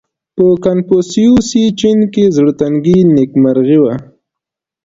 •په 0.35 0.45
کنفوسیوسي 0.65 1.63
چین 1.79 1.99
کې 2.13 2.23
زړهتنګي 2.35 2.97
نېکمرغي 3.15 3.77
وه. 3.83 3.93